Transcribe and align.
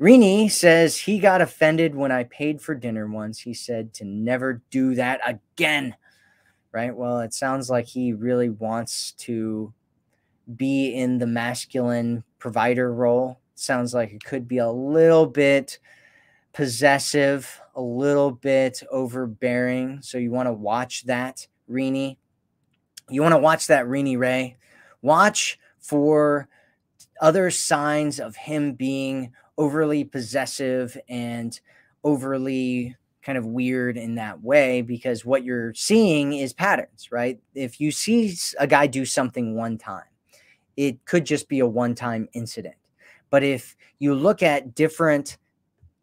Rini 0.00 0.50
says 0.50 0.96
he 0.96 1.18
got 1.18 1.40
offended 1.40 1.94
when 1.94 2.12
I 2.12 2.24
paid 2.24 2.60
for 2.60 2.74
dinner 2.74 3.06
once. 3.08 3.40
He 3.40 3.52
said 3.52 3.92
to 3.94 4.04
never 4.04 4.62
do 4.70 4.94
that 4.94 5.20
again. 5.24 5.96
Right? 6.70 6.94
Well, 6.94 7.20
it 7.20 7.34
sounds 7.34 7.68
like 7.68 7.86
he 7.86 8.12
really 8.12 8.50
wants 8.50 9.12
to 9.12 9.72
be 10.56 10.94
in 10.94 11.18
the 11.18 11.26
masculine 11.26 12.22
provider 12.38 12.92
role. 12.92 13.40
Sounds 13.54 13.92
like 13.92 14.12
it 14.12 14.22
could 14.22 14.46
be 14.46 14.58
a 14.58 14.70
little 14.70 15.26
bit 15.26 15.78
possessive, 16.52 17.60
a 17.74 17.80
little 17.80 18.30
bit 18.30 18.82
overbearing. 18.90 20.00
So 20.02 20.18
you 20.18 20.30
want 20.30 20.46
to 20.46 20.52
watch 20.52 21.04
that, 21.04 21.46
Rini. 21.68 22.18
You 23.08 23.22
want 23.22 23.32
to 23.32 23.38
watch 23.38 23.66
that, 23.66 23.86
Rini 23.86 24.18
Ray. 24.18 24.56
Watch 25.02 25.58
for 25.80 26.48
other 27.20 27.50
signs 27.50 28.20
of 28.20 28.36
him 28.36 28.72
being 28.72 29.32
overly 29.56 30.04
possessive 30.04 30.96
and 31.08 31.60
overly 32.04 32.96
kind 33.22 33.36
of 33.36 33.44
weird 33.44 33.96
in 33.96 34.14
that 34.14 34.42
way 34.42 34.80
because 34.80 35.24
what 35.24 35.44
you're 35.44 35.74
seeing 35.74 36.32
is 36.32 36.52
patterns, 36.52 37.10
right? 37.10 37.38
If 37.54 37.80
you 37.80 37.90
see 37.90 38.34
a 38.58 38.66
guy 38.66 38.86
do 38.86 39.04
something 39.04 39.54
one 39.54 39.76
time, 39.76 40.04
it 40.76 41.04
could 41.04 41.26
just 41.26 41.48
be 41.48 41.58
a 41.58 41.66
one 41.66 41.94
time 41.94 42.28
incident. 42.32 42.76
But 43.30 43.42
if 43.42 43.76
you 43.98 44.14
look 44.14 44.42
at 44.42 44.74
different 44.74 45.36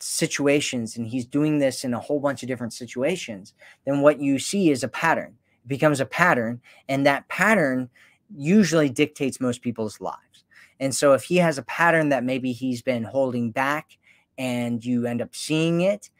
situations 0.00 0.96
and 0.96 1.06
he's 1.06 1.26
doing 1.26 1.58
this 1.58 1.84
in 1.84 1.94
a 1.94 2.00
whole 2.00 2.18
bunch 2.18 2.42
of 2.42 2.48
different 2.48 2.72
situations, 2.72 3.54
then 3.86 4.00
what 4.00 4.20
you 4.20 4.38
see 4.38 4.70
is 4.70 4.82
a 4.82 4.88
pattern. 4.88 5.36
It 5.64 5.68
becomes 5.68 6.00
a 6.00 6.06
pattern, 6.06 6.60
and 6.88 7.06
that 7.06 7.28
pattern 7.28 7.88
usually 8.34 8.88
dictates 8.88 9.40
most 9.40 9.62
people's 9.62 10.00
lives. 10.00 10.41
And 10.82 10.92
so 10.92 11.12
if 11.12 11.22
he 11.22 11.36
has 11.36 11.58
a 11.58 11.62
pattern 11.62 12.08
that 12.08 12.24
maybe 12.24 12.50
he's 12.50 12.82
been 12.82 13.04
holding 13.04 13.52
back 13.52 13.98
and 14.36 14.84
you 14.84 15.06
end 15.06 15.22
up 15.22 15.32
seeing 15.32 15.82
it, 15.82 16.10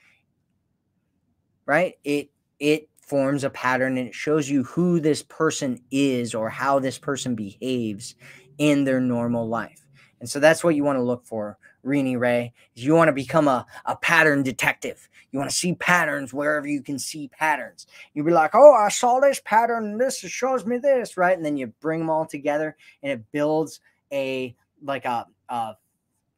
right? 1.67 1.95
It 2.05 2.31
it 2.61 2.89
forms 3.01 3.43
a 3.43 3.51
pattern 3.51 3.99
and 3.99 4.07
it 4.07 4.15
shows 4.15 4.49
you 4.49 4.63
who 4.63 5.01
this 5.01 5.25
person 5.25 5.83
is 5.91 6.33
or 6.33 6.49
how 6.49 6.79
this 6.79 6.97
person 6.97 7.35
behaves 7.35 8.15
in 8.57 8.85
their 8.85 9.01
normal 9.01 9.49
life. 9.49 9.85
And 10.21 10.31
so 10.31 10.39
that's 10.39 10.63
what 10.63 10.77
you 10.77 10.85
want 10.85 10.97
to 10.97 11.03
look 11.03 11.27
for, 11.27 11.59
Rini 11.85 12.17
Ray. 12.17 12.53
Is 12.77 12.85
you 12.85 12.95
want 12.95 13.09
to 13.09 13.13
become 13.13 13.49
a, 13.49 13.67
a 13.85 13.97
pattern 13.97 14.45
detective. 14.45 15.09
You 15.33 15.41
want 15.41 15.51
to 15.51 15.57
see 15.57 15.75
patterns 15.75 16.33
wherever 16.33 16.69
you 16.69 16.83
can 16.83 17.01
see 17.01 17.27
patterns. 17.27 17.89
You'll 18.15 18.27
be 18.27 18.33
like, 18.33 18.53
oh, 18.55 18.75
I 18.75 18.91
saw 18.91 19.19
this 19.19 19.41
pattern. 19.45 19.99
This 19.99 20.19
shows 20.19 20.65
me 20.65 20.79
this, 20.79 21.17
right? 21.17 21.37
And 21.37 21.45
then 21.45 21.57
you 21.57 21.67
bring 21.81 21.99
them 21.99 22.11
all 22.11 22.27
together 22.27 22.77
and 23.03 23.11
it 23.11 23.25
builds 23.33 23.81
a 24.13 24.55
like 24.85 25.05
a, 25.05 25.27
a, 25.49 25.77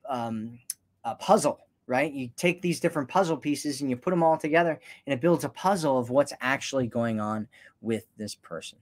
um, 0.09 0.59
a 1.05 1.15
puzzle 1.15 1.65
right? 1.87 2.13
You 2.13 2.31
take 2.37 2.63
these 2.63 2.81
different 2.81 3.09
puzzle 3.09 3.37
pieces 3.37 3.81
and 3.81 3.91
you 3.91 3.97
put 3.97 4.11
them 4.11 4.23
all 4.23 4.39
together, 4.39 4.81
and 5.07 5.13
it 5.13 5.21
builds 5.21 5.45
a 5.45 5.49
puzzle 5.49 5.99
of 5.99 6.11
what's 6.11 6.33
actually 6.41 6.87
going 6.87 7.19
on 7.21 7.49
with 7.81 8.05
this 8.17 8.35
person. 8.35 8.79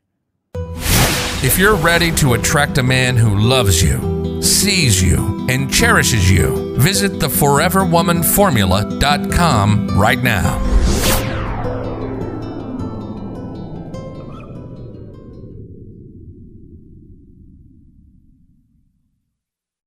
If 1.45 1.59
you're 1.59 1.75
ready 1.75 2.13
to 2.13 2.35
attract 2.35 2.79
a 2.79 2.85
man 2.85 3.17
who 3.17 3.37
loves 3.37 3.83
you, 3.83 4.41
sees 4.41 5.03
you, 5.03 5.45
and 5.49 5.73
cherishes 5.73 6.31
you, 6.31 6.77
visit 6.79 7.11
theforeverwomanformula.com 7.13 9.99
right 9.99 10.23
now. 10.23 10.72